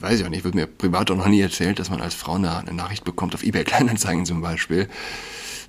weiß 0.00 0.20
ich 0.20 0.26
auch 0.26 0.30
nicht, 0.30 0.44
wird 0.44 0.54
mir 0.54 0.66
privat 0.66 1.10
auch 1.10 1.16
noch 1.16 1.28
nie 1.28 1.40
erzählt, 1.40 1.78
dass 1.78 1.90
man 1.90 2.00
als 2.00 2.14
Frau 2.14 2.34
eine, 2.34 2.56
eine 2.56 2.72
Nachricht 2.72 3.04
bekommt, 3.04 3.34
auf 3.34 3.42
eBay 3.42 3.64
Kleinanzeigen 3.64 4.26
zum 4.26 4.40
Beispiel. 4.40 4.88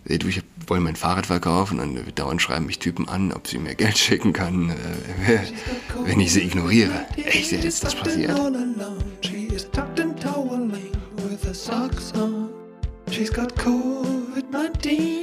Ey, 0.06 0.20
du, 0.20 0.28
ich 0.28 0.42
wollte 0.68 0.84
mein 0.84 0.96
Fahrrad 0.96 1.26
verkaufen 1.26 1.80
und 1.80 2.18
dauernd 2.18 2.42
schreiben 2.42 2.66
mich 2.66 2.80
Typen 2.80 3.10
an, 3.10 3.34
ob 3.34 3.48
sie 3.48 3.58
mir 3.58 3.76
Geld 3.76 3.98
schicken 3.98 4.32
kann, 4.34 4.70
äh, 4.70 5.40
wenn 6.06 6.20
ich 6.20 6.32
sie 6.34 6.44
ignoriere. 6.44 7.06
Echt, 7.18 7.52
ist 7.52 7.84
das 7.84 7.96
passiert? 7.96 8.32
She's 13.10 13.32
got 13.32 13.56
COVID-19, 13.56 15.17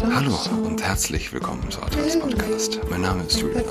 Hallo 0.00 0.38
und 0.64 0.82
herzlich 0.82 1.32
willkommen 1.32 1.70
zu 1.70 1.82
Atlas 1.82 2.18
Podcast. 2.18 2.80
Mein 2.88 3.02
Name 3.02 3.24
ist 3.24 3.40
Julian. 3.40 3.64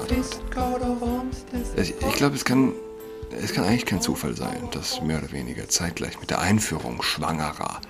Ich, 1.76 1.94
ich 2.00 2.14
glaube, 2.16 2.36
es 2.36 2.46
kann, 2.46 2.74
es 3.32 3.54
kann 3.54 3.64
eigentlich 3.64 3.86
kein 3.86 4.02
Zufall 4.02 4.36
sein, 4.36 4.70
dass 4.72 5.02
mehr 5.02 5.18
oder 5.18 5.32
weniger 5.32 5.68
zeitgleich 5.68 6.20
mit 6.20 6.30
der 6.30 6.40
Einführung 6.40 7.02
schwangerer 7.02 7.82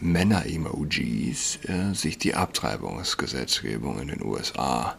Männer-Emojis 0.00 1.58
äh, 1.64 1.94
sich 1.94 2.16
die 2.16 2.34
Abtreibungsgesetzgebung 2.34 4.00
in 4.00 4.08
den 4.08 4.22
USA 4.22 4.96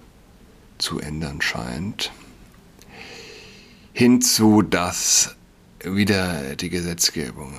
zu 0.77 0.99
ändern 0.99 1.41
scheint. 1.41 2.11
Hinzu, 3.93 4.61
dass 4.61 5.35
wieder 5.83 6.55
die 6.55 6.69
Gesetzgebung 6.69 7.53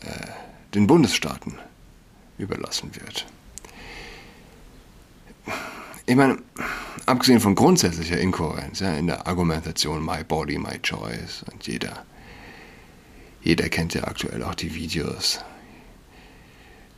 äh, 0.00 0.28
den 0.74 0.86
Bundesstaaten 0.86 1.58
überlassen 2.38 2.90
wird. 2.94 3.26
Ich 6.06 6.16
meine, 6.16 6.36
abgesehen 7.06 7.40
von 7.40 7.54
grundsätzlicher 7.54 8.18
Inkohärenz 8.18 8.80
ja, 8.80 8.92
in 8.94 9.06
der 9.06 9.26
Argumentation 9.26 10.04
My 10.04 10.22
Body, 10.22 10.58
My 10.58 10.78
Choice 10.82 11.44
und 11.50 11.66
jeder, 11.66 12.04
jeder 13.42 13.70
kennt 13.70 13.94
ja 13.94 14.04
aktuell 14.04 14.42
auch 14.42 14.54
die 14.54 14.74
Videos, 14.74 15.40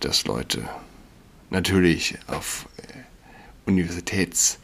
dass 0.00 0.24
Leute 0.24 0.68
natürlich 1.50 2.18
auf 2.26 2.66
äh, 2.78 3.70
Universitäts 3.70 4.58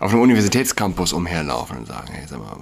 auf 0.00 0.12
einem 0.12 0.22
Universitätscampus 0.22 1.12
umherlaufen 1.12 1.78
und 1.78 1.86
sagen, 1.86 2.12
hey, 2.12 2.26
sag 2.26 2.38
mal, 2.38 2.56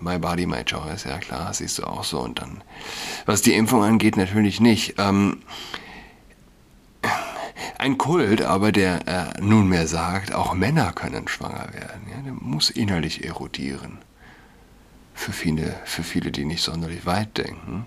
my 0.00 0.18
body, 0.18 0.46
my 0.46 0.64
choice, 0.64 1.04
ja 1.04 1.18
klar, 1.18 1.52
siehst 1.52 1.78
du 1.78 1.84
auch 1.84 2.04
so. 2.04 2.20
Und 2.20 2.38
dann, 2.40 2.62
was 3.26 3.42
die 3.42 3.54
Impfung 3.54 3.82
angeht, 3.82 4.16
natürlich 4.16 4.60
nicht. 4.60 4.94
Ähm, 4.96 5.42
ein 7.78 7.98
Kult, 7.98 8.42
aber 8.42 8.72
der 8.72 9.06
äh, 9.06 9.40
nunmehr 9.40 9.86
sagt, 9.86 10.32
auch 10.32 10.54
Männer 10.54 10.92
können 10.92 11.28
schwanger 11.28 11.72
werden. 11.72 12.08
Ja? 12.10 12.22
Der 12.24 12.32
muss 12.32 12.70
innerlich 12.70 13.24
erodieren. 13.24 13.98
Für 15.14 15.32
viele, 15.32 15.74
für 15.84 16.02
viele, 16.02 16.30
die 16.30 16.44
nicht 16.44 16.62
sonderlich 16.62 17.06
weit 17.06 17.38
denken, 17.38 17.86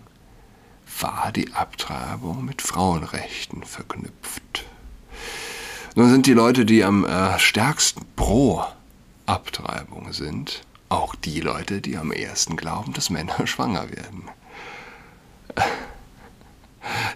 war 1.00 1.32
die 1.32 1.54
Abtreibung 1.54 2.44
mit 2.46 2.62
Frauenrechten 2.62 3.64
verknüpft. 3.64 4.66
Nun 5.96 6.10
sind 6.10 6.26
die 6.26 6.34
Leute, 6.34 6.66
die 6.66 6.84
am 6.84 7.06
äh, 7.06 7.38
stärksten 7.40 8.06
pro 8.16 8.64
Abtreibung 9.26 10.14
sind, 10.14 10.64
auch 10.90 11.16
die 11.16 11.40
Leute, 11.40 11.82
die 11.82 11.98
am 11.98 12.12
ersten 12.12 12.56
glauben, 12.58 12.94
dass 12.94 13.10
Männer 13.10 13.46
schwanger 13.48 13.90
werden. 13.92 14.30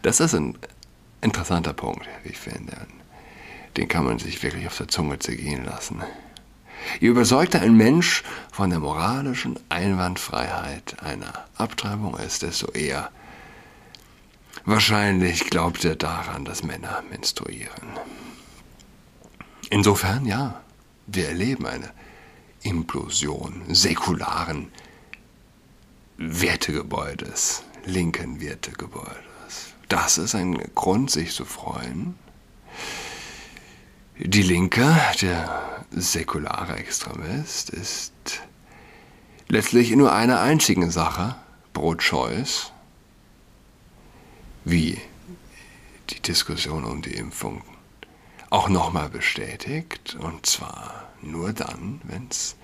Das 0.02 0.20
ist 0.20 0.34
ein 0.36 0.58
interessanter 1.24 1.74
Punkt, 1.74 2.08
wie 2.24 2.30
ich 2.30 2.38
finde. 2.38 2.76
Den 3.78 3.88
kann 3.88 4.06
man 4.06 4.20
sich 4.20 4.42
wirklich 4.44 4.68
auf 4.68 4.78
der 4.78 4.88
Zunge 4.88 5.20
zergehen 5.20 5.66
lassen. 5.66 6.02
Je 7.00 7.08
überzeugter 7.08 7.62
ein 7.62 7.76
Mensch 7.76 8.24
von 8.52 8.70
der 8.70 8.80
moralischen 8.80 9.60
Einwandfreiheit 9.70 11.02
einer 11.02 11.46
Abtreibung 11.58 12.18
ist, 12.18 12.42
desto 12.42 12.72
eher 12.72 13.10
wahrscheinlich 14.66 15.50
glaubt 15.50 15.84
er 15.86 15.96
daran, 15.96 16.46
dass 16.46 16.64
Männer 16.64 17.04
menstruieren. 17.10 17.88
Insofern, 19.70 20.26
ja, 20.26 20.62
wir 21.08 21.30
erleben 21.30 21.66
eine 21.66 21.90
Implosion 22.62 23.64
säkularen 23.70 24.72
Wertegebäudes, 26.18 27.64
linken 27.86 28.40
Wertegebäudes. 28.40 29.74
Das 29.94 30.18
ist 30.18 30.34
ein 30.34 30.58
Grund, 30.74 31.12
sich 31.12 31.36
zu 31.36 31.46
freuen. 31.46 32.16
Die 34.18 34.42
Linke, 34.42 35.00
der 35.22 35.86
säkulare 35.92 36.78
Extremist, 36.78 37.70
ist 37.70 38.42
letztlich 39.50 39.92
in 39.92 40.00
nur 40.00 40.12
einer 40.12 40.42
einzigen 40.42 40.90
Sache, 40.90 41.36
Pro-Choice, 41.74 42.72
wie 44.66 45.00
die 46.10 46.22
Diskussion 46.22 46.86
um 46.86 47.04
die 47.04 47.14
Impfung 47.14 47.62
auch 48.50 48.70
nochmal 48.70 49.10
bestätigt, 49.10 50.18
und 50.20 50.48
zwar 50.48 51.08
nur 51.22 51.54
dann, 51.54 52.02
wenn 52.06 52.30
es 52.32 52.56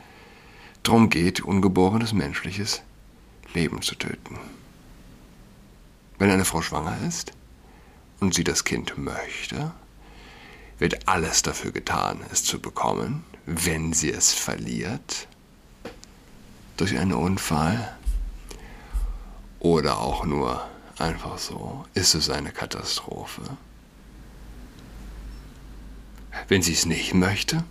darum 0.82 1.12
geht, 1.12 1.42
ungeborenes 1.42 2.12
menschliches 2.12 2.82
Leben 3.54 3.84
zu 3.84 3.94
töten. 3.94 4.40
Wenn 6.20 6.30
eine 6.30 6.44
Frau 6.44 6.62
schwanger 6.62 6.98
ist 7.08 7.32
und 8.20 8.34
sie 8.34 8.44
das 8.44 8.66
Kind 8.66 8.98
möchte, 8.98 9.72
wird 10.78 11.08
alles 11.08 11.44
dafür 11.44 11.72
getan, 11.72 12.20
es 12.30 12.44
zu 12.44 12.60
bekommen. 12.60 13.24
Wenn 13.46 13.94
sie 13.94 14.12
es 14.12 14.34
verliert, 14.34 15.30
durch 16.76 16.98
einen 16.98 17.14
Unfall 17.14 17.98
oder 19.60 20.00
auch 20.00 20.26
nur 20.26 20.68
einfach 20.98 21.38
so, 21.38 21.86
ist 21.94 22.16
es 22.16 22.30
eine 22.30 22.52
Katastrophe. 22.52 23.42
Wenn 26.50 26.62
sie 26.62 26.74
es 26.74 26.86
nicht 26.86 27.14
möchte 27.14 27.64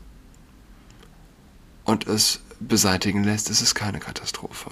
und 1.84 2.06
es 2.06 2.40
beseitigen 2.60 3.24
lässt, 3.24 3.50
ist 3.50 3.60
es 3.60 3.74
keine 3.74 4.00
Katastrophe 4.00 4.70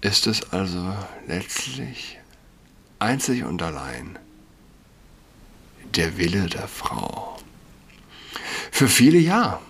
ist 0.00 0.26
es 0.26 0.52
also 0.52 0.94
letztlich 1.26 2.18
einzig 2.98 3.44
und 3.44 3.62
allein 3.62 4.18
der 5.94 6.16
Wille 6.16 6.46
der 6.46 6.68
Frau. 6.68 7.38
Für 8.70 8.88
viele 8.88 9.18
ja. 9.18 9.60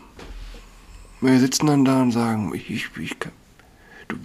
Wir 1.21 1.39
sitzen 1.39 1.67
dann 1.67 1.85
da 1.85 2.01
und 2.03 2.13
sagen, 2.13 2.55
ich, 2.55 2.71
ich, 2.71 2.87
ich, 2.99 3.17
du, 4.09 4.17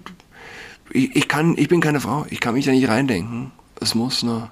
ich, 0.92 1.16
ich, 1.16 1.28
kann, 1.28 1.58
ich 1.58 1.68
bin 1.68 1.82
keine 1.82 2.00
Frau, 2.00 2.26
ich 2.30 2.40
kann 2.40 2.54
mich 2.54 2.66
da 2.66 2.72
nicht 2.72 2.88
reindenken. 2.88 3.52
Es 3.82 3.96
muss 3.96 4.24
nur, 4.24 4.50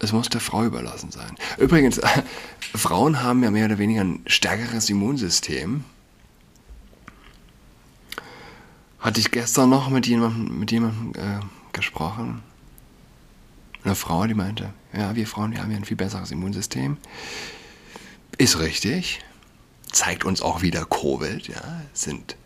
es 0.00 0.12
muss 0.12 0.28
der 0.28 0.40
Frau 0.40 0.64
überlassen 0.64 1.12
sein. 1.12 1.36
Übrigens, 1.58 2.00
Frauen 2.74 3.22
haben 3.22 3.42
ja 3.42 3.50
mehr 3.50 3.66
oder 3.66 3.78
weniger 3.78 4.02
ein 4.02 4.22
stärkeres 4.26 4.90
Immunsystem 4.90 5.84
hatte 9.02 9.20
ich 9.20 9.30
gestern 9.32 9.68
noch 9.68 9.90
mit 9.90 10.06
jemandem, 10.06 10.58
mit 10.58 10.70
jemandem 10.70 11.12
äh, 11.20 11.40
gesprochen. 11.72 12.42
Eine 13.84 13.96
Frau, 13.96 14.26
die 14.26 14.34
meinte, 14.34 14.72
ja, 14.96 15.16
wir 15.16 15.26
Frauen, 15.26 15.52
wir 15.52 15.60
haben 15.60 15.72
ja 15.72 15.76
ein 15.76 15.84
viel 15.84 15.96
besseres 15.96 16.30
Immunsystem. 16.30 16.96
Ist 18.38 18.60
richtig. 18.60 19.20
Zeigt 19.90 20.24
uns 20.24 20.40
auch 20.40 20.62
wieder 20.62 20.86
Covid, 20.86 21.48
ja. 21.48 21.82
Es 21.92 22.02
sind 22.02 22.36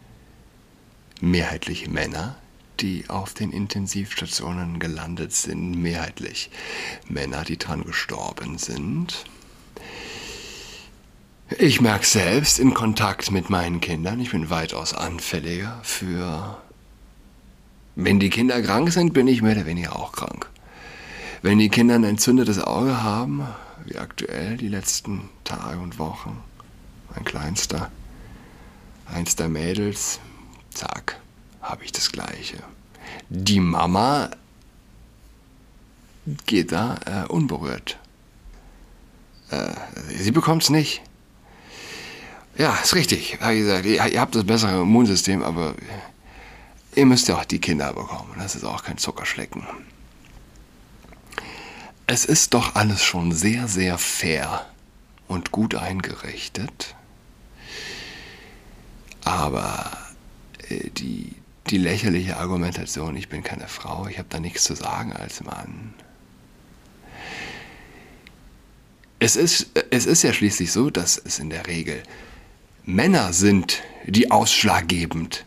mehrheitlich 1.20 1.88
Männer, 1.88 2.36
die 2.80 3.04
auf 3.08 3.34
den 3.34 3.52
Intensivstationen 3.52 4.78
gelandet 4.78 5.32
sind. 5.32 5.72
Mehrheitlich 5.72 6.50
Männer, 7.06 7.44
die 7.44 7.58
dran 7.58 7.84
gestorben 7.84 8.56
sind. 8.56 9.26
Ich 11.48 11.80
merke 11.80 12.04
selbst 12.04 12.58
in 12.58 12.74
Kontakt 12.74 13.30
mit 13.30 13.50
meinen 13.50 13.80
Kindern, 13.80 14.18
ich 14.18 14.32
bin 14.32 14.50
weitaus 14.50 14.92
anfälliger 14.92 15.78
für... 15.84 16.58
Wenn 17.94 18.18
die 18.18 18.30
Kinder 18.30 18.60
krank 18.60 18.90
sind, 18.92 19.14
bin 19.14 19.28
ich 19.28 19.42
mehr 19.42 19.54
oder 19.56 19.64
weniger 19.64 19.94
auch 19.94 20.10
krank. 20.10 20.50
Wenn 21.42 21.58
die 21.58 21.68
Kinder 21.68 21.94
ein 21.94 22.04
entzündetes 22.04 22.58
Auge 22.58 23.02
haben, 23.02 23.46
wie 23.84 23.96
aktuell 23.96 24.56
die 24.56 24.68
letzten 24.68 25.30
Tage 25.44 25.78
und 25.78 26.00
Wochen, 26.00 26.42
mein 27.14 27.24
Kleinster, 27.24 27.92
eins 29.06 29.36
der 29.36 29.48
Mädels, 29.48 30.18
zack, 30.70 31.20
habe 31.62 31.84
ich 31.84 31.92
das 31.92 32.10
Gleiche. 32.10 32.58
Die 33.28 33.60
Mama 33.60 34.30
geht 36.44 36.72
da 36.72 36.96
äh, 37.06 37.28
unberührt. 37.28 37.98
Äh, 39.50 39.70
sie 40.08 40.32
bekommt 40.32 40.64
es 40.64 40.70
nicht. 40.70 41.02
Ja, 42.58 42.74
ist 42.82 42.94
richtig. 42.94 43.38
Wie 43.46 43.58
gesagt, 43.58 43.84
ihr 43.84 44.20
habt 44.20 44.34
das 44.34 44.44
bessere 44.44 44.80
Immunsystem, 44.80 45.42
aber 45.42 45.74
ihr 46.94 47.04
müsst 47.04 47.28
ja 47.28 47.36
auch 47.36 47.44
die 47.44 47.58
Kinder 47.58 47.92
bekommen. 47.92 48.34
Das 48.38 48.54
ist 48.54 48.64
auch 48.64 48.82
kein 48.82 48.96
Zuckerschlecken. 48.96 49.66
Es 52.06 52.24
ist 52.24 52.54
doch 52.54 52.74
alles 52.74 53.02
schon 53.02 53.32
sehr, 53.32 53.68
sehr 53.68 53.98
fair 53.98 54.64
und 55.28 55.52
gut 55.52 55.74
eingerichtet. 55.74 56.94
Aber 59.24 59.90
äh, 60.68 60.88
die, 60.90 61.34
die 61.68 61.78
lächerliche 61.78 62.36
Argumentation, 62.38 63.16
ich 63.16 63.28
bin 63.28 63.42
keine 63.42 63.68
Frau, 63.68 64.06
ich 64.06 64.18
habe 64.18 64.28
da 64.30 64.38
nichts 64.38 64.64
zu 64.64 64.74
sagen 64.74 65.12
als 65.12 65.42
Mann. 65.42 65.94
Es 69.18 69.34
ist, 69.34 69.70
es 69.90 70.06
ist 70.06 70.22
ja 70.22 70.32
schließlich 70.32 70.70
so, 70.70 70.90
dass 70.90 71.18
es 71.18 71.38
in 71.38 71.50
der 71.50 71.66
Regel 71.66 72.02
Männer 72.86 73.32
sind, 73.32 73.82
die 74.06 74.30
ausschlaggebend 74.30 75.44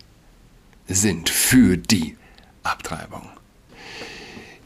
sind 0.88 1.30
für 1.30 1.78
die 1.78 2.18
Abtreibung. 2.64 3.30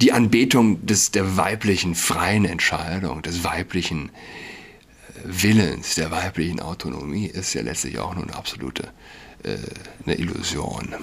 Die 0.01 0.11
Anbetung 0.11 0.83
des, 0.85 1.11
der 1.11 1.37
weiblichen 1.37 1.93
freien 1.93 2.45
Entscheidung, 2.45 3.21
des 3.21 3.43
weiblichen 3.43 4.09
äh, 4.09 4.11
Willens, 5.23 5.95
der 5.95 6.09
weiblichen 6.09 6.59
Autonomie 6.59 7.27
ist 7.27 7.53
ja 7.53 7.61
letztlich 7.61 7.99
auch 7.99 8.15
nur 8.15 8.23
eine 8.23 8.35
absolute 8.35 8.91
äh, 9.43 9.57
eine 10.05 10.15
Illusion. 10.15 10.95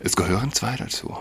Es 0.00 0.16
gehören 0.16 0.52
zwei 0.52 0.76
dazu. 0.76 1.16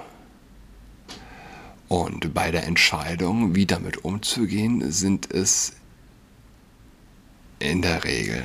Und 1.88 2.34
bei 2.34 2.52
der 2.52 2.66
Entscheidung, 2.66 3.56
wie 3.56 3.66
damit 3.66 4.04
umzugehen, 4.04 4.92
sind 4.92 5.32
es 5.32 5.74
in 7.62 7.82
der 7.82 8.04
Regel 8.04 8.44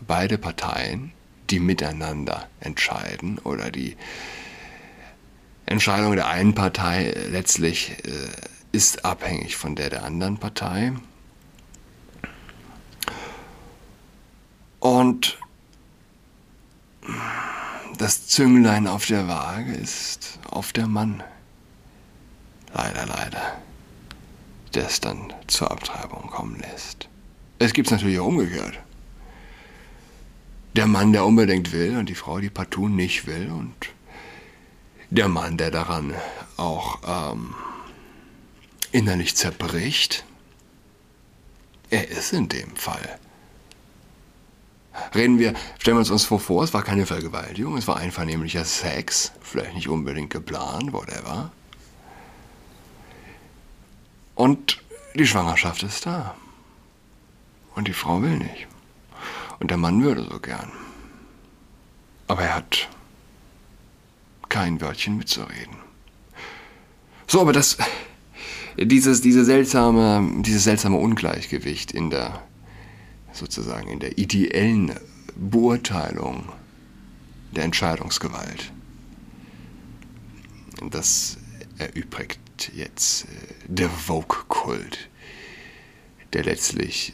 beide 0.00 0.38
Parteien, 0.38 1.12
die 1.50 1.60
miteinander 1.60 2.48
entscheiden 2.60 3.38
oder 3.38 3.70
die 3.70 3.96
Entscheidung 5.66 6.14
der 6.14 6.28
einen 6.28 6.54
Partei 6.54 7.14
letztlich 7.30 7.90
äh, 8.04 8.28
ist 8.72 9.04
abhängig 9.04 9.56
von 9.56 9.76
der 9.76 9.90
der 9.90 10.04
anderen 10.04 10.38
Partei. 10.38 10.92
Und 14.80 15.38
das 17.98 18.26
Zünglein 18.26 18.86
auf 18.86 19.06
der 19.06 19.28
Waage 19.28 19.72
ist 19.72 20.38
auf 20.50 20.72
der 20.72 20.86
Mann. 20.86 21.22
Leider, 22.74 23.06
leider. 23.06 23.58
Der 24.74 24.86
es 24.86 25.00
dann 25.00 25.32
zur 25.46 25.70
Abtreibung 25.70 26.28
kommen 26.28 26.58
lässt. 26.58 27.08
Es 27.58 27.72
gibt 27.72 27.88
es 27.88 27.92
natürlich 27.92 28.18
auch 28.18 28.26
umgekehrt. 28.26 28.78
Der 30.74 30.86
Mann, 30.86 31.12
der 31.12 31.24
unbedingt 31.24 31.72
will 31.72 31.96
und 31.96 32.08
die 32.08 32.14
Frau, 32.14 32.40
die 32.40 32.50
partout 32.50 32.88
nicht 32.88 33.26
will 33.26 33.50
und 33.50 33.74
der 35.10 35.28
Mann, 35.28 35.56
der 35.56 35.70
daran 35.70 36.14
auch 36.56 36.98
ähm, 37.06 37.54
innerlich 38.90 39.36
zerbricht, 39.36 40.24
er 41.90 42.08
ist 42.08 42.32
in 42.32 42.48
dem 42.48 42.74
Fall. 42.74 43.18
Reden 45.14 45.38
wir, 45.38 45.54
stellen 45.78 45.96
wir 45.96 46.10
uns 46.10 46.24
vor, 46.24 46.64
es 46.64 46.74
war 46.74 46.82
keine 46.82 47.06
Vergewaltigung, 47.06 47.76
es 47.76 47.86
war 47.86 47.96
einvernehmlicher 47.96 48.64
Sex, 48.64 49.32
vielleicht 49.40 49.74
nicht 49.74 49.88
unbedingt 49.88 50.30
geplant, 50.30 50.92
whatever. 50.92 51.52
Und 54.34 54.80
die 55.14 55.26
Schwangerschaft 55.26 55.82
ist 55.84 56.06
da. 56.06 56.34
Und 57.74 57.88
die 57.88 57.92
Frau 57.92 58.22
will 58.22 58.38
nicht. 58.38 58.66
Und 59.58 59.70
der 59.70 59.78
Mann 59.78 60.02
würde 60.02 60.26
so 60.30 60.38
gern. 60.38 60.70
Aber 62.26 62.42
er 62.42 62.54
hat 62.54 62.88
kein 64.48 64.80
Wörtchen 64.80 65.16
mitzureden. 65.16 65.76
So, 67.26 67.40
aber 67.40 67.52
das, 67.52 67.76
dieses, 68.76 69.20
diese 69.20 69.44
seltsame, 69.44 70.42
dieses 70.42 70.64
seltsame 70.64 70.96
Ungleichgewicht 70.96 71.92
in 71.92 72.10
der, 72.10 72.42
sozusagen 73.32 73.88
in 73.88 74.00
der 74.00 74.18
ideellen 74.18 74.92
Beurteilung 75.34 76.48
der 77.52 77.64
Entscheidungsgewalt, 77.64 78.72
das 80.90 81.38
erübrigt 81.78 82.72
jetzt 82.74 83.24
äh, 83.24 83.26
der 83.66 83.90
Vogue-Kult, 83.90 85.08
der 86.32 86.44
letztlich 86.44 87.12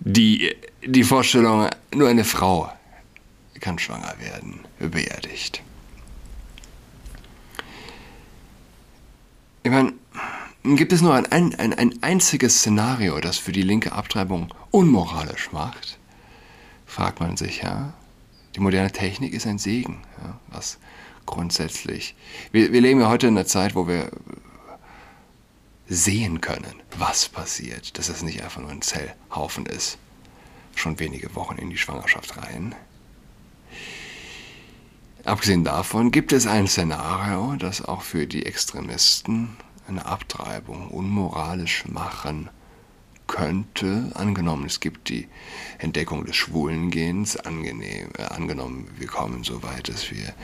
die, 0.00 0.54
die 0.84 1.04
Vorstellung, 1.04 1.68
nur 1.92 2.08
eine 2.08 2.24
Frau 2.24 2.70
kann 3.64 3.78
schwanger 3.78 4.14
werden, 4.18 4.60
beerdigt. 4.78 5.62
Ich 9.62 9.70
meine, 9.70 9.94
gibt 10.62 10.92
es 10.92 11.00
nur 11.00 11.14
ein, 11.14 11.24
ein, 11.32 11.72
ein 11.72 12.02
einziges 12.02 12.58
Szenario, 12.58 13.18
das 13.20 13.38
für 13.38 13.52
die 13.52 13.62
linke 13.62 13.92
Abtreibung 13.92 14.52
unmoralisch 14.70 15.50
macht? 15.52 15.98
Fragt 16.84 17.20
man 17.20 17.38
sich, 17.38 17.62
ja. 17.62 17.94
Die 18.54 18.60
moderne 18.60 18.92
Technik 18.92 19.32
ist 19.32 19.46
ein 19.46 19.58
Segen, 19.58 20.02
ja, 20.22 20.38
was 20.48 20.78
grundsätzlich. 21.24 22.14
Wir, 22.52 22.70
wir 22.70 22.82
leben 22.82 23.00
ja 23.00 23.08
heute 23.08 23.28
in 23.28 23.38
einer 23.38 23.46
Zeit, 23.46 23.74
wo 23.74 23.88
wir 23.88 24.10
sehen 25.88 26.40
können, 26.40 26.82
was 26.96 27.28
passiert, 27.28 27.98
dass 27.98 28.08
es 28.08 28.22
nicht 28.22 28.42
einfach 28.42 28.60
nur 28.60 28.70
ein 28.70 28.82
Zellhaufen 28.82 29.66
ist. 29.66 29.98
Schon 30.74 30.98
wenige 30.98 31.34
Wochen 31.34 31.56
in 31.56 31.70
die 31.70 31.76
Schwangerschaft 31.76 32.36
rein. 32.36 32.74
Abgesehen 35.24 35.64
davon 35.64 36.10
gibt 36.10 36.32
es 36.32 36.46
ein 36.46 36.66
Szenario, 36.66 37.56
das 37.56 37.82
auch 37.82 38.02
für 38.02 38.26
die 38.26 38.44
Extremisten 38.44 39.56
eine 39.88 40.04
Abtreibung 40.04 40.88
unmoralisch 40.88 41.84
machen 41.86 42.50
könnte. 43.26 44.10
Angenommen, 44.14 44.66
es 44.66 44.80
gibt 44.80 45.08
die 45.08 45.28
Entdeckung 45.78 46.24
des 46.26 46.36
Schwulengens, 46.36 47.36
angenehm, 47.36 48.10
äh, 48.18 48.24
angenommen, 48.24 48.88
wir 48.98 49.06
kommen 49.06 49.44
so 49.44 49.62
weit, 49.62 49.88
dass 49.88 50.10
wir 50.10 50.34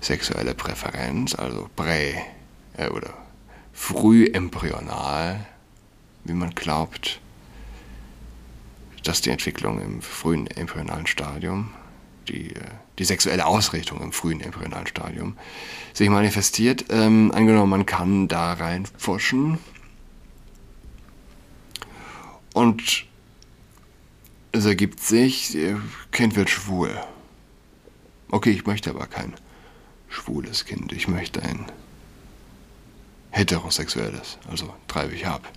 sexuelle 0.00 0.54
Präferenz, 0.54 1.34
also 1.34 1.68
prä 1.76 2.14
äh, 2.76 2.88
oder 2.88 3.14
früh 3.80 4.26
embryonal, 4.26 5.46
wie 6.24 6.34
man 6.34 6.50
glaubt, 6.50 7.18
dass 9.04 9.22
die 9.22 9.30
Entwicklung 9.30 9.80
im 9.80 10.02
frühen 10.02 10.46
embryonalen 10.48 11.06
Stadium, 11.06 11.70
die, 12.28 12.54
äh, 12.54 12.60
die 12.98 13.04
sexuelle 13.04 13.46
Ausrichtung 13.46 14.02
im 14.02 14.12
frühen 14.12 14.42
embryonalen 14.42 14.86
Stadium 14.86 15.36
sich 15.94 16.10
manifestiert. 16.10 16.84
Ähm, 16.90 17.32
angenommen, 17.34 17.70
man 17.70 17.86
kann 17.86 18.28
da 18.28 18.52
reinpfuschen 18.52 19.58
und 22.52 23.06
es 24.52 24.66
ergibt 24.66 25.00
sich, 25.00 25.56
Kind 26.12 26.36
wird 26.36 26.50
schwul. 26.50 27.00
Okay, 28.30 28.50
ich 28.50 28.66
möchte 28.66 28.90
aber 28.90 29.06
kein 29.06 29.32
schwules 30.08 30.66
Kind. 30.66 30.92
Ich 30.92 31.08
möchte 31.08 31.42
ein 31.42 31.64
heterosexuelles, 33.30 34.38
also 34.48 34.74
treibe 34.88 35.14
ich 35.14 35.26
ab. 35.26 35.50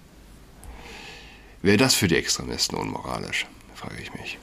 Wäre 1.61 1.77
das 1.77 1.95
für 1.95 2.07
die 2.07 2.17
Extremisten 2.17 2.77
unmoralisch, 2.77 3.45
frage 3.73 4.01
ich 4.01 4.13
mich. 4.13 4.37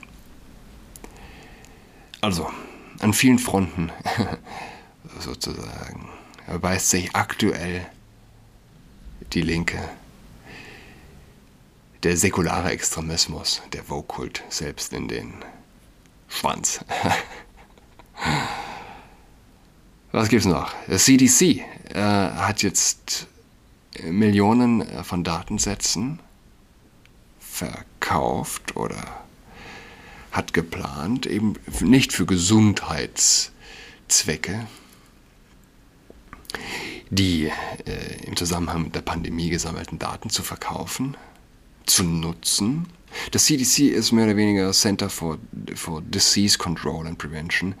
Also, 2.19 2.51
an 2.99 3.13
vielen 3.13 3.39
Fronten 3.39 3.91
sozusagen 5.19 6.09
erweist 6.47 6.89
sich 6.89 7.15
aktuell 7.15 7.87
die 9.33 9.41
Linke, 9.41 9.89
der 12.03 12.17
säkulare 12.17 12.71
Extremismus, 12.71 13.61
der 13.73 13.83
Vokult 13.83 14.43
selbst 14.49 14.93
in 14.93 15.07
den 15.07 15.33
Schwanz. 16.27 16.83
Was 20.11 20.27
gibt's 20.27 20.45
noch? 20.45 20.73
Das 20.87 21.05
CDC 21.05 21.63
äh, 21.93 21.95
hat 21.95 22.63
jetzt 22.63 23.27
Millionen 24.03 24.81
äh, 24.81 25.05
von 25.05 25.23
Datensätzen 25.23 26.19
verkauft 27.39 28.75
oder 28.75 29.23
hat 30.31 30.53
geplant, 30.53 31.27
eben 31.27 31.53
nicht 31.79 32.11
für 32.11 32.25
Gesundheitszwecke, 32.25 34.67
die 37.09 37.49
äh, 37.85 38.25
im 38.25 38.35
Zusammenhang 38.35 38.83
mit 38.83 38.95
der 38.95 39.01
Pandemie 39.01 39.49
gesammelten 39.49 39.97
Daten 39.97 40.29
zu 40.29 40.43
verkaufen, 40.43 41.15
zu 41.85 42.03
nutzen. 42.03 42.87
Das 43.31 43.45
CDC 43.45 43.79
ist 43.79 44.11
mehr 44.11 44.25
oder 44.25 44.35
weniger 44.35 44.73
Center 44.73 45.09
for, 45.09 45.37
for 45.75 46.01
Disease 46.01 46.57
Control 46.57 47.07
and 47.07 47.17
Prevention. 47.17 47.75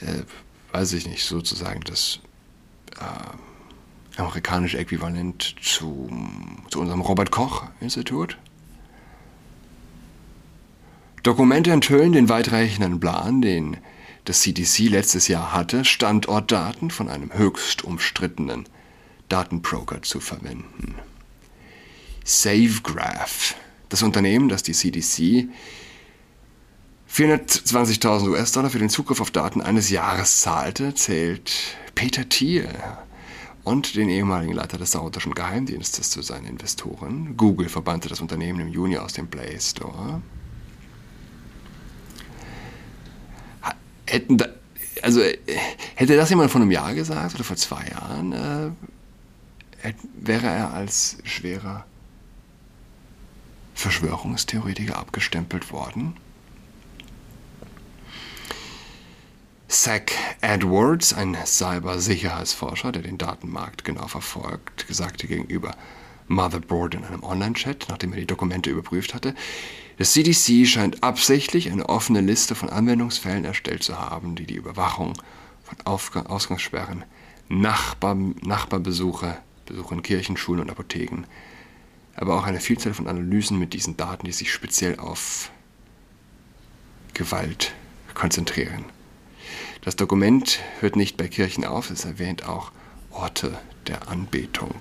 Äh, 0.00 0.24
weiß 0.72 0.92
ich 0.94 1.06
nicht, 1.06 1.24
sozusagen 1.24 1.80
das 1.80 2.20
äh, 2.98 4.20
amerikanische 4.20 4.78
Äquivalent 4.78 5.56
zu, 5.62 6.10
zu 6.70 6.80
unserem 6.80 7.00
Robert 7.00 7.30
Koch 7.30 7.64
Institut. 7.80 8.36
Dokumente 11.22 11.72
enthüllen 11.72 12.12
den 12.12 12.28
weitreichenden 12.28 13.00
Plan, 13.00 13.42
den 13.42 13.76
das 14.24 14.40
CDC 14.40 14.90
letztes 14.90 15.28
Jahr 15.28 15.52
hatte, 15.52 15.84
Standortdaten 15.84 16.90
von 16.90 17.08
einem 17.08 17.32
höchst 17.32 17.84
umstrittenen 17.84 18.66
Datenbroker 19.28 20.02
zu 20.02 20.20
verwenden. 20.20 20.94
SaveGraph, 22.24 23.54
das 23.88 24.02
Unternehmen, 24.02 24.48
das 24.48 24.62
die 24.62 24.72
CDC 24.72 25.48
420.000 27.10 28.28
US-Dollar 28.28 28.70
für 28.70 28.78
den 28.78 28.90
Zugriff 28.90 29.20
auf 29.20 29.30
Daten 29.30 29.60
eines 29.60 29.90
Jahres 29.90 30.40
zahlte, 30.40 30.94
zählt 30.94 31.50
Peter 31.94 32.28
Thiel 32.28 32.68
und 33.64 33.96
den 33.96 34.08
ehemaligen 34.08 34.52
Leiter 34.52 34.78
des 34.78 34.92
saudischen 34.92 35.34
Geheimdienstes 35.34 36.10
zu 36.10 36.22
seinen 36.22 36.46
Investoren. 36.46 37.36
Google 37.36 37.68
verbannte 37.68 38.08
das 38.08 38.20
Unternehmen 38.20 38.60
im 38.60 38.68
Juni 38.68 38.98
aus 38.98 39.14
dem 39.14 39.28
Play 39.28 39.58
Store. 39.58 40.22
Hätten 44.06 44.38
da, 44.38 44.46
also 45.02 45.20
hätte 45.94 46.16
das 46.16 46.30
jemand 46.30 46.50
vor 46.50 46.60
einem 46.60 46.70
Jahr 46.70 46.94
gesagt 46.94 47.34
oder 47.34 47.44
vor 47.44 47.56
zwei 47.56 47.86
Jahren, 47.88 48.32
äh, 48.32 49.92
wäre 50.14 50.46
er 50.46 50.72
als 50.72 51.18
schwerer 51.24 51.84
Verschwörungstheoretiker 53.74 54.96
abgestempelt 54.96 55.72
worden. 55.72 56.16
Zach 59.88 60.12
Edwards, 60.42 61.14
ein 61.14 61.34
Cybersicherheitsforscher, 61.46 62.92
der 62.92 63.00
den 63.00 63.16
Datenmarkt 63.16 63.84
genau 63.84 64.06
verfolgt, 64.06 64.84
sagte 64.90 65.26
gegenüber 65.26 65.74
Motherboard 66.26 66.96
in 66.96 67.04
einem 67.04 67.24
Online-Chat, 67.24 67.86
nachdem 67.88 68.12
er 68.12 68.18
die 68.18 68.26
Dokumente 68.26 68.68
überprüft 68.68 69.14
hatte, 69.14 69.34
das 69.96 70.12
CDC 70.12 70.66
scheint 70.66 71.02
absichtlich 71.02 71.70
eine 71.70 71.88
offene 71.88 72.20
Liste 72.20 72.54
von 72.54 72.68
Anwendungsfällen 72.68 73.46
erstellt 73.46 73.82
zu 73.82 73.98
haben, 73.98 74.34
die 74.34 74.44
die 74.44 74.56
Überwachung 74.56 75.14
von 75.62 75.78
Aufgang 75.86 76.26
Ausgangssperren, 76.26 77.06
Nachbar 77.48 78.14
Nachbarbesuche, 78.14 79.38
Besuche 79.64 79.94
in 79.94 80.02
Kirchen, 80.02 80.36
Schulen 80.36 80.60
und 80.60 80.70
Apotheken, 80.70 81.24
aber 82.14 82.36
auch 82.36 82.44
eine 82.44 82.60
Vielzahl 82.60 82.92
von 82.92 83.08
Analysen 83.08 83.58
mit 83.58 83.72
diesen 83.72 83.96
Daten, 83.96 84.26
die 84.26 84.32
sich 84.32 84.52
speziell 84.52 85.00
auf 85.00 85.50
Gewalt 87.14 87.72
konzentrieren. 88.12 88.84
Das 89.82 89.96
Dokument 89.96 90.60
hört 90.80 90.96
nicht 90.96 91.16
bei 91.16 91.28
Kirchen 91.28 91.64
auf, 91.64 91.90
es 91.90 92.04
erwähnt 92.04 92.44
auch 92.44 92.72
Orte 93.10 93.58
der 93.86 94.08
Anbetung. 94.08 94.74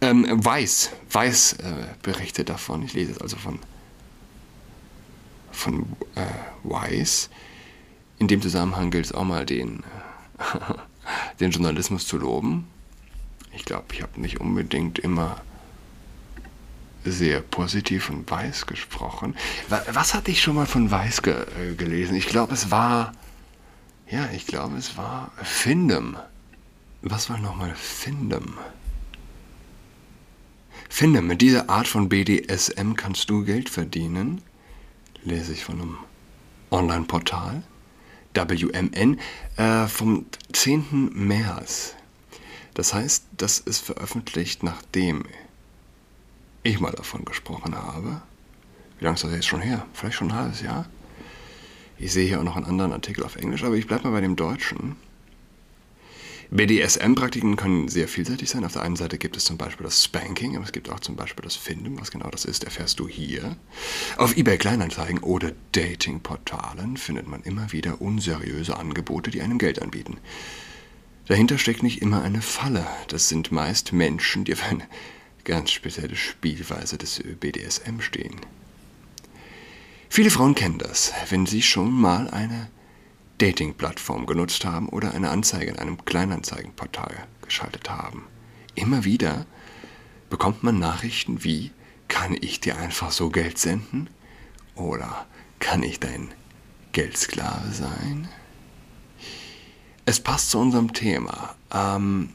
Ähm, 0.00 0.26
Weiß, 0.28 0.90
Weiß 1.10 1.54
äh, 1.54 1.86
berichtet 2.02 2.48
davon, 2.48 2.82
ich 2.82 2.92
lese 2.92 3.12
es 3.12 3.18
also 3.20 3.36
von, 3.36 3.60
von 5.52 5.86
äh, 6.16 6.26
Weiß. 6.64 7.30
In 8.18 8.28
dem 8.28 8.42
Zusammenhang 8.42 8.90
gilt 8.90 9.06
es 9.06 9.12
auch 9.12 9.24
mal 9.24 9.46
den, 9.46 9.84
den 11.40 11.52
Journalismus 11.52 12.06
zu 12.06 12.18
loben. 12.18 12.66
Ich 13.54 13.64
glaube, 13.64 13.86
ich 13.92 14.02
habe 14.02 14.20
nicht 14.20 14.40
unbedingt 14.40 14.98
immer 14.98 15.40
sehr 17.04 17.40
positiv 17.40 18.04
von 18.04 18.28
Weiß 18.28 18.66
gesprochen. 18.66 19.34
Was 19.68 20.14
hatte 20.14 20.30
ich 20.30 20.42
schon 20.42 20.54
mal 20.54 20.66
von 20.66 20.90
Weiß 20.90 21.22
ge 21.22 21.34
äh, 21.60 21.74
gelesen? 21.74 22.14
Ich 22.16 22.26
glaube, 22.26 22.54
es 22.54 22.70
war. 22.70 23.12
Ja, 24.08 24.28
ich 24.34 24.46
glaube, 24.46 24.76
es 24.76 24.96
war 24.96 25.32
Findem. 25.42 26.16
Was 27.00 27.30
war 27.30 27.38
nochmal 27.38 27.74
Findem? 27.74 28.54
Findem, 30.88 31.26
mit 31.26 31.40
dieser 31.40 31.70
Art 31.70 31.88
von 31.88 32.08
BDSM 32.08 32.94
kannst 32.94 33.30
du 33.30 33.44
Geld 33.44 33.70
verdienen. 33.70 34.42
Lese 35.24 35.52
ich 35.52 35.64
von 35.64 35.80
einem 35.80 35.96
Online-Portal. 36.70 37.62
WMN 38.34 39.18
äh, 39.56 39.86
vom 39.86 40.26
10. 40.52 41.10
März. 41.12 41.94
Das 42.74 42.94
heißt, 42.94 43.24
das 43.36 43.58
ist 43.58 43.80
veröffentlicht, 43.80 44.62
nachdem 44.62 45.24
ich 46.62 46.80
mal 46.80 46.92
davon 46.92 47.24
gesprochen 47.24 47.74
habe. 47.74 48.22
Wie 48.98 49.04
lange 49.04 49.16
ist 49.16 49.24
das 49.24 49.32
jetzt 49.32 49.46
schon 49.46 49.60
her? 49.60 49.86
Vielleicht 49.92 50.16
schon 50.16 50.30
ein 50.30 50.36
halbes 50.36 50.62
Jahr? 50.62 50.86
Ich 51.98 52.12
sehe 52.12 52.26
hier 52.26 52.40
auch 52.40 52.44
noch 52.44 52.56
einen 52.56 52.66
anderen 52.66 52.92
Artikel 52.92 53.24
auf 53.24 53.36
Englisch, 53.36 53.64
aber 53.64 53.76
ich 53.76 53.86
bleibe 53.86 54.04
mal 54.04 54.12
bei 54.12 54.20
dem 54.20 54.36
Deutschen. 54.36 54.96
BDSM-Praktiken 56.50 57.56
können 57.56 57.88
sehr 57.88 58.08
vielseitig 58.08 58.50
sein. 58.50 58.64
Auf 58.64 58.74
der 58.74 58.82
einen 58.82 58.96
Seite 58.96 59.16
gibt 59.16 59.38
es 59.38 59.44
zum 59.44 59.56
Beispiel 59.56 59.84
das 59.84 60.04
Spanking, 60.04 60.54
aber 60.54 60.66
es 60.66 60.72
gibt 60.72 60.90
auch 60.90 61.00
zum 61.00 61.16
Beispiel 61.16 61.42
das 61.42 61.56
Finden. 61.56 61.98
Was 61.98 62.10
genau 62.10 62.28
das 62.28 62.44
ist, 62.44 62.64
erfährst 62.64 63.00
du 63.00 63.08
hier. 63.08 63.56
Auf 64.18 64.36
eBay 64.36 64.58
Kleinanzeigen 64.58 65.20
oder 65.20 65.52
Datingportalen 65.72 66.98
findet 66.98 67.26
man 67.26 67.42
immer 67.42 67.72
wieder 67.72 68.02
unseriöse 68.02 68.76
Angebote, 68.76 69.30
die 69.30 69.40
einem 69.40 69.56
Geld 69.56 69.80
anbieten. 69.80 70.18
Dahinter 71.26 71.56
steckt 71.56 71.82
nicht 71.82 72.02
immer 72.02 72.20
eine 72.20 72.42
Falle. 72.42 72.86
Das 73.08 73.30
sind 73.30 73.50
meist 73.50 73.94
Menschen, 73.94 74.44
die 74.44 74.52
auf 74.52 74.62
eine 74.62 74.84
ganz 75.44 75.70
spezielle 75.70 76.16
Spielweise 76.16 76.98
des 76.98 77.22
BDSM 77.40 78.00
stehen. 78.00 78.36
Viele 80.08 80.30
Frauen 80.30 80.54
kennen 80.54 80.78
das, 80.78 81.12
wenn 81.30 81.46
sie 81.46 81.62
schon 81.62 81.92
mal 81.92 82.28
eine 82.28 82.68
Dating-Plattform 83.38 84.26
genutzt 84.26 84.64
haben 84.64 84.88
oder 84.88 85.14
eine 85.14 85.30
Anzeige 85.30 85.70
in 85.70 85.78
einem 85.78 86.04
Kleinanzeigenportal 86.04 87.26
geschaltet 87.40 87.90
haben. 87.90 88.24
Immer 88.74 89.04
wieder 89.04 89.46
bekommt 90.30 90.62
man 90.62 90.78
Nachrichten 90.78 91.44
wie, 91.44 91.70
kann 92.08 92.36
ich 92.40 92.60
dir 92.60 92.76
einfach 92.78 93.10
so 93.10 93.30
Geld 93.30 93.58
senden? 93.58 94.08
Oder 94.74 95.26
kann 95.58 95.82
ich 95.82 95.98
dein 95.98 96.32
Geldsklave 96.92 97.72
sein? 97.72 98.28
Es 100.04 100.20
passt 100.20 100.50
zu 100.50 100.58
unserem 100.58 100.92
Thema. 100.92 101.54
Ähm, 101.72 102.30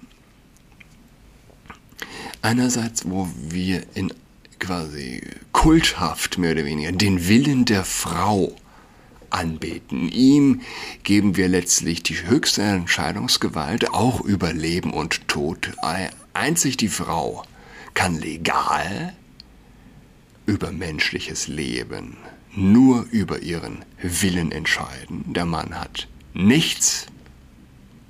Einerseits, 2.48 3.04
wo 3.04 3.28
wir 3.50 3.84
in 3.94 4.14
quasi 4.58 5.22
kulthaft 5.52 6.38
mehr 6.38 6.54
oder 6.54 6.64
weniger 6.64 6.94
den 6.94 7.28
Willen 7.28 7.66
der 7.66 7.84
Frau 7.84 8.56
anbeten. 9.30 10.08
Ihm 10.08 10.62
geben 11.04 11.36
wir 11.36 11.50
letztlich 11.50 12.04
die 12.04 12.26
höchste 12.26 12.62
Entscheidungsgewalt, 12.62 13.90
auch 13.90 14.22
über 14.22 14.54
Leben 14.54 14.94
und 14.94 15.28
Tod. 15.28 15.74
Einzig 16.34 16.78
die 16.78 16.88
Frau 16.88 17.44
kann 17.94 18.18
legal 18.18 19.14
über 20.46 20.72
menschliches 20.72 21.50
Leben, 21.50 22.16
nur 22.56 23.08
über 23.12 23.42
ihren 23.42 23.84
Willen 24.02 24.54
entscheiden. 24.54 25.34
Der 25.34 25.46
Mann 25.46 25.78
hat 25.78 26.08
nichts, 26.34 27.08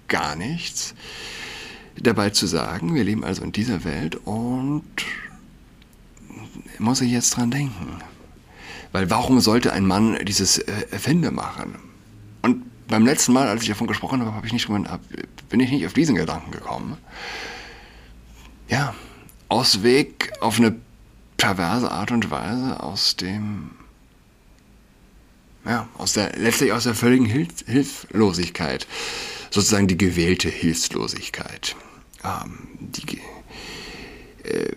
gar 0.07 0.35
nichts 0.35 0.93
dabei 2.01 2.29
zu 2.29 2.47
sagen. 2.47 2.95
Wir 2.95 3.03
leben 3.03 3.23
also 3.23 3.43
in 3.43 3.51
dieser 3.51 3.83
Welt 3.83 4.15
und 4.25 4.83
muss 6.79 7.01
ich 7.01 7.11
jetzt 7.11 7.31
dran 7.31 7.51
denken. 7.51 7.99
Weil 8.91 9.09
warum 9.09 9.39
sollte 9.39 9.73
ein 9.73 9.85
Mann 9.85 10.17
dieses 10.25 10.59
äh, 10.59 10.71
Erfinder 10.91 11.31
machen? 11.31 11.75
Und 12.41 12.63
beim 12.87 13.05
letzten 13.05 13.33
Mal, 13.33 13.47
als 13.47 13.63
ich 13.63 13.69
davon 13.69 13.87
gesprochen 13.87 14.21
habe, 14.21 14.33
habe 14.33 14.47
ich 14.47 14.53
nicht, 14.53 14.67
bin 15.49 15.59
ich 15.59 15.71
nicht 15.71 15.85
auf 15.85 15.93
diesen 15.93 16.15
Gedanken 16.15 16.51
gekommen. 16.51 16.97
Ja, 18.69 18.95
Ausweg 19.49 20.31
auf 20.41 20.59
eine 20.59 20.75
perverse 21.37 21.91
Art 21.91 22.11
und 22.11 22.31
Weise 22.31 22.81
aus 22.81 23.15
dem, 23.15 23.71
ja, 25.65 25.87
aus 25.97 26.13
der, 26.13 26.37
letztlich 26.37 26.71
aus 26.71 26.83
der 26.83 26.95
völligen 26.95 27.25
Hilf 27.25 27.65
Hilflosigkeit. 27.65 28.87
Sozusagen 29.49 29.87
die 29.87 29.97
gewählte 29.97 30.49
Hilflosigkeit 30.49 31.75
ähm, 32.23 32.67
die, 32.79 33.19
äh, 34.47 34.73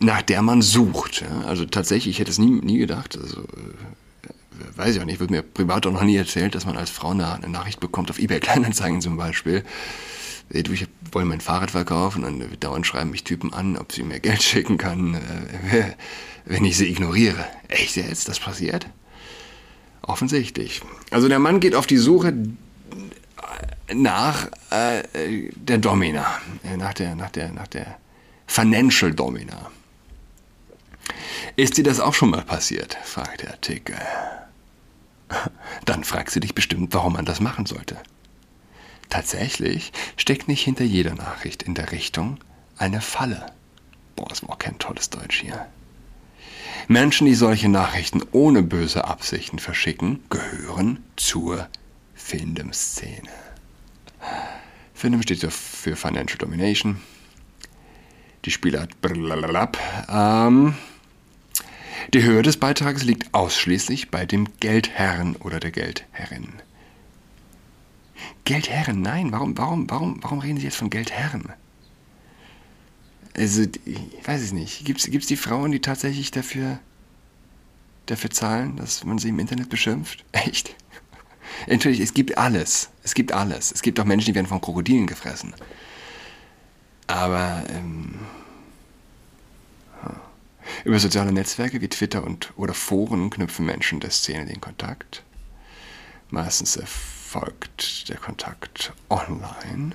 nach 0.00 0.22
der 0.22 0.42
man 0.42 0.62
sucht. 0.62 1.22
Ja? 1.22 1.46
Also 1.46 1.64
tatsächlich, 1.64 2.14
ich 2.14 2.20
hätte 2.20 2.30
es 2.30 2.38
nie, 2.38 2.60
nie 2.60 2.78
gedacht, 2.78 3.18
also, 3.20 3.40
äh, 3.40 4.76
weiß 4.76 4.96
ich 4.96 5.00
auch 5.00 5.06
nicht, 5.06 5.20
wird 5.20 5.30
mir 5.30 5.42
privat 5.42 5.86
auch 5.86 5.92
noch 5.92 6.02
nie 6.02 6.16
erzählt, 6.16 6.54
dass 6.54 6.66
man 6.66 6.76
als 6.76 6.90
Frau 6.90 7.10
eine, 7.10 7.32
eine 7.32 7.48
Nachricht 7.48 7.80
bekommt, 7.80 8.10
auf 8.10 8.18
eBay 8.18 8.40
Kleinanzeigen 8.40 9.00
zum 9.00 9.16
Beispiel. 9.16 9.64
Du, 10.50 10.72
ich 10.72 10.86
wollte 11.12 11.28
mein 11.28 11.40
Fahrrad 11.40 11.70
verkaufen 11.70 12.24
und 12.24 12.44
dauernd 12.62 12.86
schreiben 12.86 13.10
mich 13.10 13.24
Typen 13.24 13.54
an, 13.54 13.78
ob 13.78 13.92
sie 13.92 14.02
mir 14.02 14.20
Geld 14.20 14.42
schicken 14.42 14.76
kann, 14.76 15.14
äh, 15.14 15.94
wenn 16.44 16.64
ich 16.64 16.76
sie 16.76 16.88
ignoriere. 16.88 17.44
Echt 17.68 17.96
jetzt? 17.96 18.28
Das 18.28 18.38
passiert? 18.38 18.86
Offensichtlich. 20.02 20.82
Also 21.10 21.28
der 21.28 21.38
Mann 21.38 21.60
geht 21.60 21.74
auf 21.74 21.86
die 21.86 21.96
Suche 21.96 22.34
nach 23.94 24.48
äh, 24.70 25.02
der 25.54 25.78
Domina, 25.78 26.40
äh, 26.64 26.76
nach 26.76 26.94
der, 26.94 27.14
nach 27.14 27.30
der, 27.30 27.52
nach 27.52 27.66
der 27.68 27.98
Financial 28.46 29.12
Domina. 29.12 29.70
Ist 31.56 31.76
dir 31.76 31.84
das 31.84 32.00
auch 32.00 32.14
schon 32.14 32.30
mal 32.30 32.42
passiert? 32.42 32.96
fragt 33.04 33.42
der 33.42 33.52
Artikel. 33.52 33.96
Dann 35.84 36.04
fragst 36.04 36.36
du 36.36 36.40
dich 36.40 36.54
bestimmt, 36.54 36.94
warum 36.94 37.14
man 37.14 37.24
das 37.24 37.40
machen 37.40 37.66
sollte. 37.66 37.96
Tatsächlich 39.08 39.92
steckt 40.16 40.48
nicht 40.48 40.62
hinter 40.62 40.84
jeder 40.84 41.14
Nachricht 41.14 41.62
in 41.62 41.74
der 41.74 41.92
Richtung 41.92 42.38
eine 42.78 43.00
Falle. 43.00 43.46
Boah, 44.16 44.28
das 44.28 44.42
war 44.42 44.50
auch 44.50 44.58
kein 44.58 44.78
tolles 44.78 45.10
Deutsch 45.10 45.40
hier. 45.40 45.66
Menschen, 46.88 47.26
die 47.26 47.34
solche 47.34 47.68
Nachrichten 47.68 48.22
ohne 48.32 48.62
böse 48.62 49.04
Absichten 49.04 49.58
verschicken, 49.58 50.24
gehören 50.30 51.04
zur 51.16 51.68
Findem-Szene. 52.14 53.28
FINDEM 54.94 55.22
steht 55.22 55.52
für 55.52 55.96
Financial 55.96 56.38
Domination. 56.38 57.00
Die 58.44 58.50
Spielart. 58.50 58.90
Ähm, 60.08 60.74
Die 62.12 62.22
Höhe 62.22 62.42
des 62.42 62.56
Beitrags 62.56 63.02
liegt 63.04 63.32
ausschließlich 63.32 64.10
bei 64.10 64.26
dem 64.26 64.48
Geldherrn 64.60 65.36
oder 65.36 65.60
der 65.60 65.70
Geldherrin. 65.70 66.48
Geldherren, 68.44 69.00
nein, 69.02 69.32
warum, 69.32 69.56
warum, 69.56 69.88
warum, 69.90 70.22
warum 70.22 70.38
reden 70.40 70.58
Sie 70.58 70.64
jetzt 70.64 70.76
von 70.76 70.90
Geldherren? 70.90 71.52
Also, 73.36 73.62
ich 73.62 73.98
weiß 74.24 74.42
es 74.42 74.52
nicht. 74.52 74.84
Gibt 74.84 75.00
es 75.00 75.26
die 75.26 75.36
Frauen, 75.36 75.72
die 75.72 75.80
tatsächlich 75.80 76.30
dafür, 76.30 76.78
dafür 78.06 78.30
zahlen, 78.30 78.76
dass 78.76 79.04
man 79.04 79.18
sie 79.18 79.30
im 79.30 79.38
Internet 79.38 79.68
beschimpft? 79.70 80.24
Echt? 80.32 80.76
Natürlich, 81.66 82.00
es 82.00 82.14
gibt 82.14 82.38
alles. 82.38 82.90
Es 83.02 83.14
gibt 83.14 83.32
alles. 83.32 83.72
Es 83.72 83.82
gibt 83.82 83.98
auch 84.00 84.04
Menschen, 84.04 84.26
die 84.26 84.34
werden 84.34 84.46
von 84.46 84.60
Krokodilen 84.60 85.06
gefressen. 85.06 85.54
Aber 87.06 87.64
ähm, 87.68 88.20
über 90.84 90.98
soziale 90.98 91.32
Netzwerke 91.32 91.80
wie 91.80 91.88
Twitter 91.88 92.24
und 92.24 92.52
oder 92.56 92.74
Foren 92.74 93.30
knüpfen 93.30 93.66
Menschen 93.66 94.00
der 94.00 94.10
Szene 94.10 94.46
den 94.46 94.60
Kontakt. 94.60 95.22
Meistens 96.30 96.76
erfolgt 96.76 98.08
der 98.08 98.16
Kontakt 98.16 98.92
online. 99.10 99.92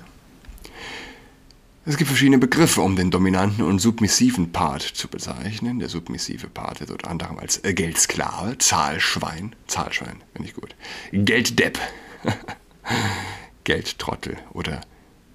Es 1.88 1.96
gibt 1.96 2.08
verschiedene 2.08 2.36
Begriffe, 2.36 2.82
um 2.82 2.96
den 2.96 3.10
dominanten 3.10 3.64
und 3.64 3.78
submissiven 3.78 4.52
Part 4.52 4.82
zu 4.82 5.08
bezeichnen. 5.08 5.78
Der 5.78 5.88
submissive 5.88 6.46
Part 6.46 6.80
wird 6.80 6.90
unter 6.90 7.08
anderem 7.10 7.38
als 7.38 7.62
Geldsklave, 7.62 8.58
Zahlschwein, 8.58 9.56
Zahlschwein, 9.68 10.22
finde 10.34 10.50
ich 10.50 10.54
gut, 10.54 10.74
Gelddepp, 11.12 11.78
Geldtrottel 13.64 14.36
oder 14.52 14.82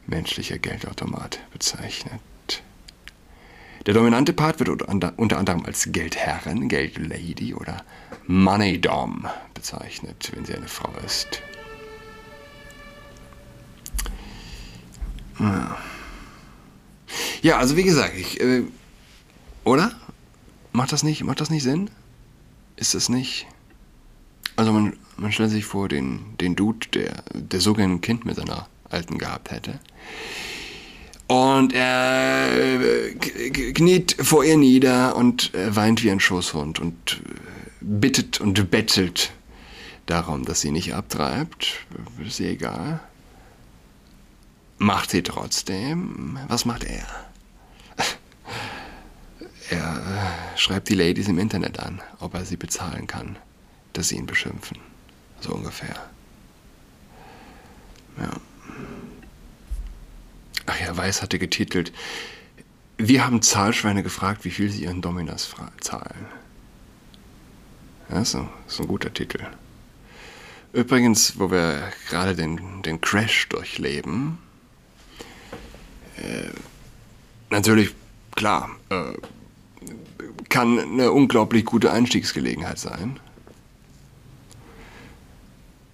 menschlicher 0.05 0.59
Geldautomat 0.59 1.39
bezeichnet. 1.51 2.21
Der 3.87 3.95
dominante 3.95 4.33
Part 4.33 4.59
wird 4.59 4.83
unter 4.83 5.37
anderem 5.39 5.65
als 5.65 5.91
Geldherrin, 5.91 6.69
Geldlady 6.69 7.55
oder 7.55 7.83
Money 8.27 8.79
Dom 8.79 9.25
bezeichnet, 9.55 10.31
wenn 10.35 10.45
sie 10.45 10.53
eine 10.53 10.67
Frau 10.67 10.93
ist. 11.03 11.41
Ja. 15.39 15.75
Ja, 17.41 17.57
also 17.57 17.77
wie 17.77 17.83
gesagt, 17.83 18.13
ich, 18.17 18.39
äh, 18.39 18.63
oder? 19.63 19.91
Macht 20.71 20.91
das 20.91 21.03
nicht, 21.03 21.23
macht 21.23 21.39
das 21.39 21.49
nicht 21.49 21.63
Sinn? 21.63 21.89
Ist 22.75 22.95
das 22.95 23.09
nicht? 23.09 23.45
Also 24.55 24.71
man, 24.71 24.97
man 25.17 25.31
stellt 25.31 25.51
sich 25.51 25.65
vor, 25.65 25.87
den, 25.87 26.37
den 26.39 26.55
Dude, 26.55 26.87
der, 26.93 27.23
der 27.33 27.59
so 27.61 27.73
gern 27.73 27.91
ein 27.91 28.01
Kind 28.01 28.25
mit 28.25 28.35
seiner 28.35 28.67
Alten 28.89 29.17
gehabt 29.17 29.51
hätte. 29.51 29.79
Und 31.27 31.73
er 31.73 32.47
äh, 32.81 33.13
kniet 33.73 34.15
vor 34.19 34.43
ihr 34.43 34.57
nieder 34.57 35.15
und 35.15 35.53
äh, 35.53 35.75
weint 35.75 36.03
wie 36.03 36.11
ein 36.11 36.19
Schoßhund 36.19 36.79
und 36.79 37.21
äh, 37.23 37.39
bittet 37.81 38.41
und 38.41 38.69
bettelt 38.69 39.31
darum, 40.05 40.45
dass 40.45 40.61
sie 40.61 40.71
nicht 40.71 40.93
abtreibt. 40.93 41.85
Ist 42.25 42.39
ihr 42.39 42.49
egal. 42.49 42.99
Macht 44.77 45.11
sie 45.11 45.23
trotzdem. 45.23 46.37
Was 46.47 46.65
macht 46.65 46.83
er? 46.83 47.05
Er 49.69 50.53
äh, 50.55 50.57
schreibt 50.57 50.89
die 50.89 50.95
Ladies 50.95 51.27
im 51.27 51.39
Internet 51.39 51.79
an, 51.79 52.01
ob 52.19 52.33
er 52.33 52.45
sie 52.45 52.57
bezahlen 52.57 53.07
kann, 53.07 53.37
dass 53.93 54.09
sie 54.09 54.17
ihn 54.17 54.25
beschimpfen. 54.25 54.77
So 55.39 55.53
ungefähr. 55.53 55.95
Ja. 58.17 58.31
Ach 60.65 60.79
ja, 60.79 60.95
Weiß 60.95 61.21
hatte 61.21 61.39
getitelt, 61.39 61.91
wir 62.97 63.25
haben 63.25 63.41
Zahlschweine 63.41 64.03
gefragt, 64.03 64.45
wie 64.45 64.51
viel 64.51 64.69
sie 64.69 64.83
ihren 64.83 65.01
Dominas 65.01 65.53
zahlen. 65.81 66.25
Ja, 68.09 68.23
so, 68.23 68.47
so 68.67 68.83
ein 68.83 68.87
guter 68.87 69.13
Titel. 69.13 69.43
Übrigens, 70.71 71.39
wo 71.39 71.51
wir 71.51 71.91
gerade 72.09 72.35
den, 72.35 72.81
den 72.83 73.01
Crash 73.01 73.49
durchleben, 73.49 74.37
äh, 76.17 76.49
natürlich, 77.49 77.93
klar, 78.35 78.69
äh, 78.89 79.13
kann 80.49 80.79
eine 80.79 81.11
unglaublich 81.11 81.65
gute 81.65 81.91
Einstiegsgelegenheit 81.91 82.77
sein. 82.77 83.19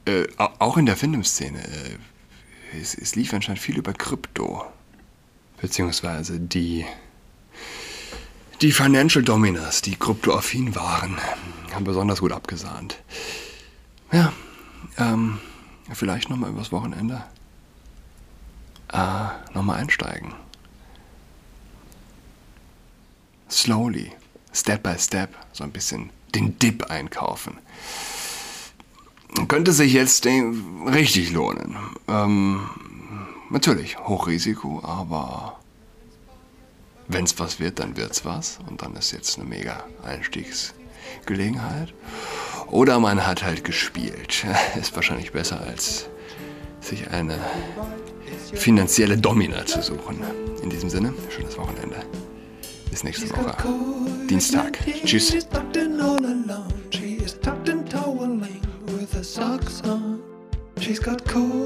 Äh, 0.06 0.28
auch 0.38 0.78
in 0.78 0.86
der 0.86 0.98
Findungsszene. 0.98 1.60
Äh, 1.60 2.78
es, 2.80 2.94
es 2.96 3.16
lief 3.16 3.34
anscheinend 3.34 3.62
viel 3.62 3.78
über 3.78 3.94
Krypto. 3.94 4.66
Beziehungsweise 5.62 6.40
die, 6.40 6.86
die 8.62 8.72
Financial 8.72 9.24
Dominers, 9.24 9.82
die 9.82 9.96
kryptoaffin 9.96 10.76
waren, 10.76 11.18
haben 11.74 11.84
besonders 11.84 12.20
gut 12.20 12.32
abgesahnt. 12.32 12.98
Ja, 14.12 14.32
ähm, 14.98 15.40
vielleicht 15.94 16.30
nochmal 16.30 16.52
übers 16.52 16.72
Wochenende 16.72 17.24
äh, 18.94 19.54
nochmal 19.54 19.80
einsteigen. 19.80 20.34
Slowly, 23.50 24.12
step 24.54 24.84
by 24.84 24.96
step, 24.98 25.34
so 25.54 25.64
ein 25.64 25.72
bisschen 25.72 26.12
den 26.36 26.58
Dip 26.60 26.90
einkaufen. 26.90 27.58
Könnte 29.48 29.74
sich 29.74 29.94
jetzt 29.94 30.26
richtig 30.26 31.32
lohnen. 31.32 31.78
Ähm, 32.08 32.70
natürlich, 33.50 33.98
Hochrisiko, 34.00 34.82
aber 34.84 35.60
wenn 37.08 37.26
es 37.26 37.38
was 37.40 37.60
wird, 37.60 37.80
dann 37.80 37.98
wird 37.98 38.12
es 38.12 38.26
was. 38.26 38.60
Und 38.68 38.82
dann 38.82 38.96
ist 38.96 39.12
jetzt 39.12 39.38
eine 39.38 39.48
mega 39.48 39.84
Einstiegsgelegenheit. 40.04 41.94
Oder 42.68 43.00
man 43.00 43.26
hat 43.26 43.44
halt 43.44 43.64
gespielt. 43.64 44.46
Ist 44.80 44.96
wahrscheinlich 44.96 45.32
besser, 45.32 45.60
als 45.60 46.08
sich 46.82 47.10
eine 47.10 47.40
finanzielle 48.54 49.18
Domina 49.18 49.66
zu 49.66 49.82
suchen. 49.82 50.20
In 50.62 50.70
diesem 50.70 50.90
Sinne, 50.90 51.14
schönes 51.30 51.58
Wochenende. 51.58 51.98
Bis 52.90 53.04
nächste 53.04 53.30
Woche. 53.32 53.56
Dienstag. 54.30 54.80
Tschüss. 55.06 55.34
She's 60.80 61.00
got 61.00 61.26
COVID-19, 61.26 61.59